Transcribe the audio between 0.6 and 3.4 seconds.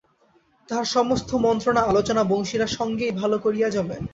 তাহার সমস্ত মন্ত্রণা আলোচনা বংশীর সঙ্গেই ভালো